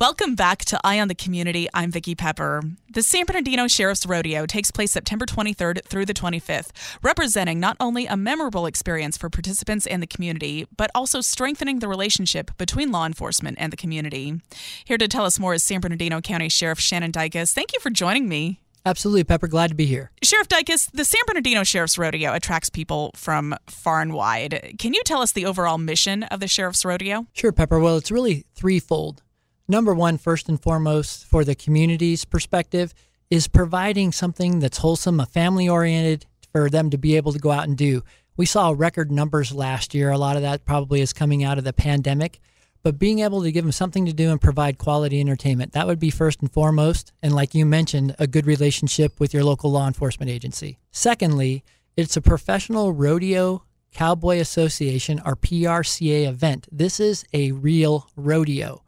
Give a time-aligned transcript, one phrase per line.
[0.00, 1.68] Welcome back to Eye on the Community.
[1.74, 2.62] I'm Vicki Pepper.
[2.90, 6.70] The San Bernardino Sheriff's Rodeo takes place September 23rd through the 25th,
[7.02, 11.86] representing not only a memorable experience for participants and the community, but also strengthening the
[11.86, 14.40] relationship between law enforcement and the community.
[14.86, 17.52] Here to tell us more is San Bernardino County Sheriff Shannon Dicus.
[17.52, 18.62] Thank you for joining me.
[18.86, 19.48] Absolutely, Pepper.
[19.48, 20.12] Glad to be here.
[20.22, 24.76] Sheriff Dicus, the San Bernardino Sheriff's Rodeo attracts people from far and wide.
[24.78, 27.26] Can you tell us the overall mission of the Sheriff's Rodeo?
[27.34, 27.78] Sure, Pepper.
[27.78, 29.22] Well, it's really threefold
[29.70, 32.92] number one, first and foremost, for the community's perspective,
[33.30, 37.52] is providing something that's wholesome, a family oriented for them to be able to go
[37.52, 38.02] out and do.
[38.36, 40.10] We saw record numbers last year.
[40.10, 42.40] A lot of that probably is coming out of the pandemic,
[42.82, 46.00] but being able to give them something to do and provide quality entertainment, that would
[46.00, 47.12] be first and foremost.
[47.22, 50.78] And like you mentioned, a good relationship with your local law enforcement agency.
[50.90, 51.62] Secondly,
[51.96, 56.66] it's a professional rodeo cowboy association or PRCA event.
[56.72, 58.82] This is a real rodeo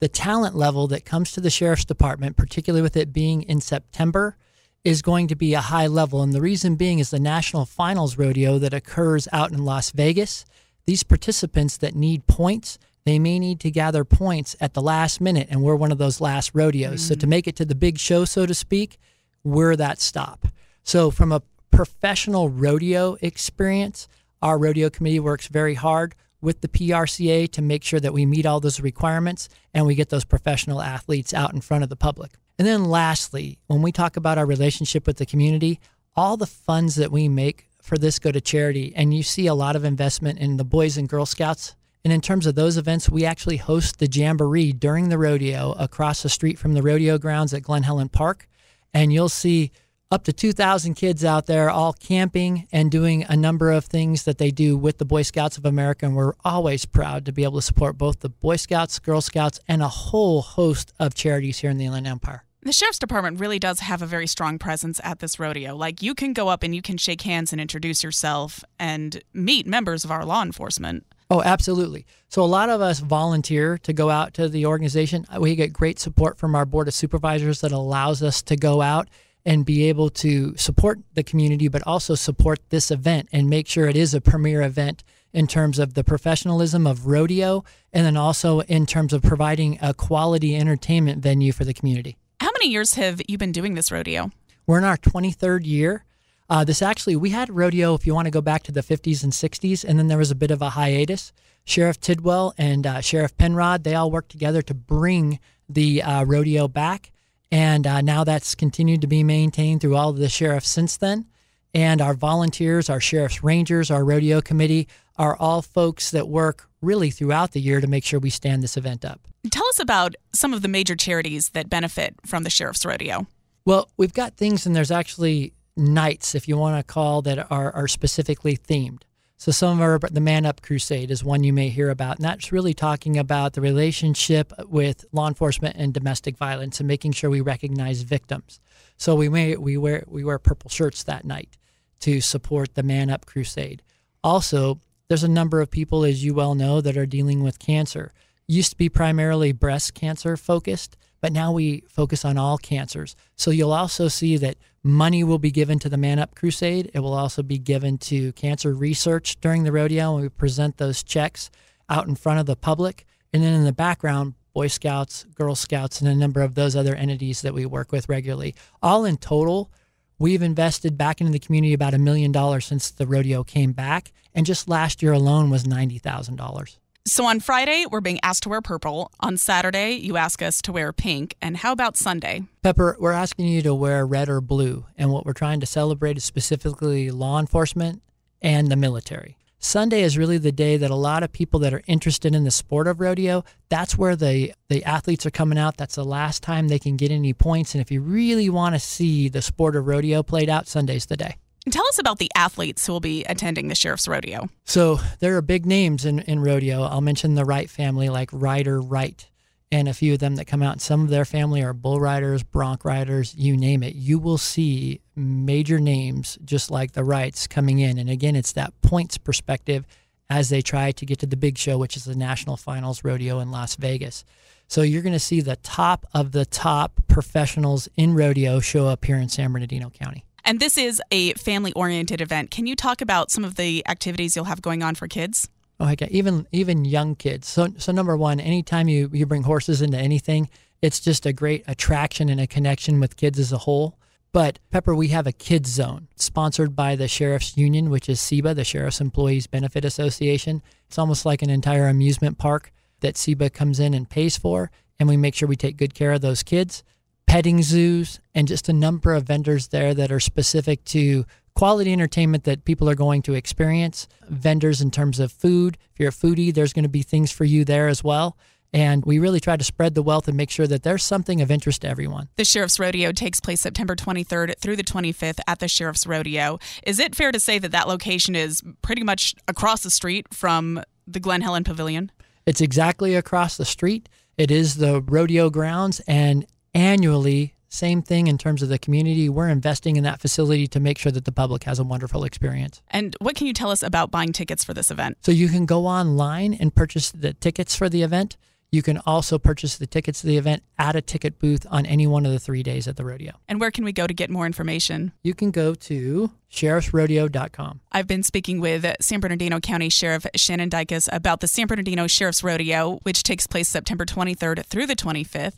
[0.00, 4.36] the talent level that comes to the sheriff's department, particularly with it being in September,
[4.84, 6.22] is going to be a high level.
[6.22, 10.44] And the reason being is the national finals rodeo that occurs out in Las Vegas.
[10.86, 15.48] These participants that need points, they may need to gather points at the last minute,
[15.50, 17.02] and we're one of those last rodeos.
[17.02, 17.08] Mm.
[17.08, 18.98] So to make it to the big show, so to speak,
[19.42, 20.46] we're that stop.
[20.82, 24.08] So from a professional rodeo experience,
[24.40, 28.46] our rodeo committee works very hard with the PRCA to make sure that we meet
[28.46, 32.32] all those requirements and we get those professional athletes out in front of the public.
[32.58, 35.80] And then lastly, when we talk about our relationship with the community,
[36.16, 38.92] all the funds that we make for this go to charity.
[38.94, 41.74] And you see a lot of investment in the Boys and Girl Scouts.
[42.04, 46.22] And in terms of those events, we actually host the Jamboree during the rodeo across
[46.22, 48.48] the street from the rodeo grounds at Glen Helen Park.
[48.92, 49.70] And you'll see
[50.10, 54.38] up to 2,000 kids out there all camping and doing a number of things that
[54.38, 56.06] they do with the Boy Scouts of America.
[56.06, 59.60] And we're always proud to be able to support both the Boy Scouts, Girl Scouts,
[59.68, 62.44] and a whole host of charities here in the Inland Empire.
[62.62, 65.76] The sheriff's department really does have a very strong presence at this rodeo.
[65.76, 69.66] Like you can go up and you can shake hands and introduce yourself and meet
[69.66, 71.06] members of our law enforcement.
[71.30, 72.06] Oh, absolutely.
[72.28, 75.26] So a lot of us volunteer to go out to the organization.
[75.38, 79.08] We get great support from our board of supervisors that allows us to go out
[79.48, 83.88] and be able to support the community, but also support this event and make sure
[83.88, 88.60] it is a premier event in terms of the professionalism of rodeo and then also
[88.60, 92.18] in terms of providing a quality entertainment venue for the community.
[92.40, 94.30] How many years have you been doing this rodeo?
[94.66, 96.04] We're in our 23rd year.
[96.50, 99.24] Uh, this actually, we had rodeo if you want to go back to the 50s
[99.24, 101.32] and 60s, and then there was a bit of a hiatus.
[101.64, 106.68] Sheriff Tidwell and uh, Sheriff Penrod, they all worked together to bring the uh, rodeo
[106.68, 107.12] back.
[107.50, 111.26] And uh, now that's continued to be maintained through all of the sheriffs since then.
[111.74, 117.10] And our volunteers, our sheriff's rangers, our rodeo committee are all folks that work really
[117.10, 119.20] throughout the year to make sure we stand this event up.
[119.50, 123.26] Tell us about some of the major charities that benefit from the sheriff's rodeo.
[123.64, 127.72] Well, we've got things, and there's actually nights, if you want to call, that are,
[127.72, 129.02] are specifically themed.
[129.40, 132.24] So some of our the Man Up Crusade is one you may hear about, and
[132.24, 137.30] that's really talking about the relationship with law enforcement and domestic violence and making sure
[137.30, 138.58] we recognize victims.
[138.96, 141.56] So we may we wear we wear purple shirts that night
[142.00, 143.82] to support the Man Up Crusade.
[144.24, 148.12] Also, there's a number of people, as you well know, that are dealing with cancer.
[148.48, 153.16] Used to be primarily breast cancer focused, but now we focus on all cancers.
[153.36, 156.90] So you'll also see that money will be given to the Man Up Crusade.
[156.94, 161.02] It will also be given to cancer research during the rodeo and we present those
[161.02, 161.50] checks
[161.88, 163.04] out in front of the public.
[163.32, 166.94] And then in the background, Boy Scouts, Girl Scouts, and a number of those other
[166.94, 168.54] entities that we work with regularly.
[168.82, 169.70] All in total,
[170.18, 174.12] we've invested back into the community about a million dollars since the rodeo came back.
[174.34, 176.78] And just last year alone was $90,000.
[177.08, 179.10] So on Friday, we're being asked to wear purple.
[179.20, 181.36] On Saturday, you ask us to wear pink.
[181.40, 182.42] And how about Sunday?
[182.62, 184.84] Pepper, we're asking you to wear red or blue.
[184.98, 188.02] And what we're trying to celebrate is specifically law enforcement
[188.42, 189.38] and the military.
[189.58, 192.50] Sunday is really the day that a lot of people that are interested in the
[192.50, 195.78] sport of rodeo, that's where the, the athletes are coming out.
[195.78, 197.74] That's the last time they can get any points.
[197.74, 201.16] And if you really want to see the sport of rodeo played out, Sunday's the
[201.16, 201.36] day.
[201.70, 204.48] Tell us about the athletes who will be attending the Sheriff's Rodeo.
[204.64, 206.82] So there are big names in, in rodeo.
[206.82, 209.28] I'll mention the Wright family, like Ryder Wright
[209.70, 210.80] and a few of them that come out.
[210.80, 213.94] Some of their family are bull riders, bronc riders, you name it.
[213.94, 217.98] You will see major names just like the Wrights coming in.
[217.98, 219.86] And again, it's that points perspective
[220.30, 223.40] as they try to get to the big show, which is the National Finals Rodeo
[223.40, 224.24] in Las Vegas.
[224.68, 229.04] So you're going to see the top of the top professionals in rodeo show up
[229.04, 230.24] here in San Bernardino County.
[230.48, 232.50] And this is a family oriented event.
[232.50, 235.46] Can you talk about some of the activities you'll have going on for kids?
[235.78, 236.08] Oh, okay.
[236.10, 237.46] Even even young kids.
[237.46, 240.48] So so number one, anytime you you bring horses into anything,
[240.80, 243.98] it's just a great attraction and a connection with kids as a whole.
[244.32, 248.54] But Pepper, we have a kids zone sponsored by the Sheriff's Union, which is SEBA,
[248.54, 250.62] the Sheriff's Employees Benefit Association.
[250.86, 255.10] It's almost like an entire amusement park that SEBA comes in and pays for, and
[255.10, 256.84] we make sure we take good care of those kids.
[257.28, 262.44] Petting zoos and just a number of vendors there that are specific to quality entertainment
[262.44, 264.08] that people are going to experience.
[264.30, 265.76] Vendors in terms of food.
[265.92, 268.38] If you're a foodie, there's going to be things for you there as well.
[268.72, 271.50] And we really try to spread the wealth and make sure that there's something of
[271.50, 272.30] interest to everyone.
[272.36, 276.58] The Sheriff's Rodeo takes place September 23rd through the 25th at the Sheriff's Rodeo.
[276.86, 280.82] Is it fair to say that that location is pretty much across the street from
[281.06, 282.10] the Glen Helen Pavilion?
[282.46, 284.08] It's exactly across the street.
[284.38, 286.46] It is the rodeo grounds, and
[286.78, 289.28] annually same thing in terms of the community.
[289.28, 292.80] We're investing in that facility to make sure that the public has a wonderful experience.
[292.88, 295.18] And what can you tell us about buying tickets for this event?
[295.20, 298.36] So you can go online and purchase the tickets for the event.
[298.70, 302.06] You can also purchase the tickets to the event at a ticket booth on any
[302.06, 303.32] one of the three days at the rodeo.
[303.48, 305.12] And where can we go to get more information?
[305.22, 307.80] You can go to sheriffsrodeo.com.
[307.92, 312.44] I've been speaking with San Bernardino County Sheriff Shannon Dicus about the San Bernardino Sheriff's
[312.44, 315.56] Rodeo, which takes place September 23rd through the 25th.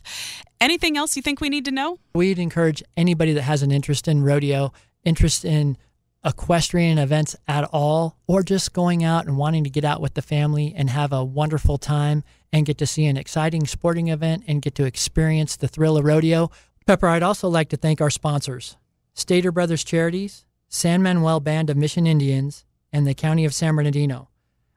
[0.61, 1.99] Anything else you think we need to know?
[2.15, 4.71] We'd encourage anybody that has an interest in rodeo,
[5.03, 5.77] interest in
[6.23, 10.21] equestrian events at all, or just going out and wanting to get out with the
[10.21, 12.23] family and have a wonderful time
[12.53, 16.05] and get to see an exciting sporting event and get to experience the thrill of
[16.05, 16.51] rodeo.
[16.85, 18.77] Pepper, I'd also like to thank our sponsors
[19.13, 24.29] Stater Brothers Charities, San Manuel Band of Mission Indians, and the County of San Bernardino.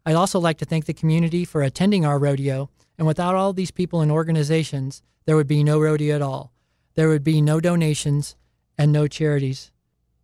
[0.07, 2.69] I'd also like to thank the community for attending our rodeo,
[2.99, 6.53] and without all these people and organizations, there would be no rodeo at all.
[6.95, 8.37] There would be no donations
[8.77, 9.73] and no charities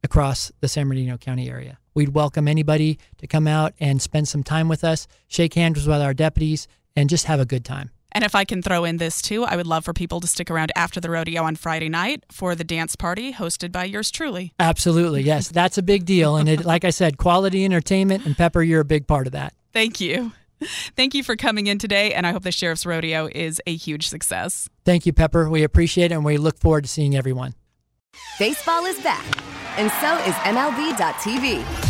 [0.02, 1.79] across the San Bernardino County area.
[1.94, 6.00] We'd welcome anybody to come out and spend some time with us, shake hands with
[6.00, 7.90] our deputies, and just have a good time.
[8.12, 10.50] And if I can throw in this too, I would love for people to stick
[10.50, 14.52] around after the rodeo on Friday night for the dance party hosted by yours truly.
[14.58, 15.22] Absolutely.
[15.22, 16.37] Yes, that's a big deal.
[16.37, 19.54] And it, like I said, quality entertainment, and Pepper, you're a big part of that.
[19.72, 20.32] Thank you.
[20.94, 24.08] Thank you for coming in today, and I hope the Sheriff's Rodeo is a huge
[24.08, 24.69] success.
[24.84, 25.48] Thank you, Pepper.
[25.48, 27.54] We appreciate it, and we look forward to seeing everyone.
[28.38, 29.25] Baseball is back,
[29.78, 31.89] and so is MLB.tv.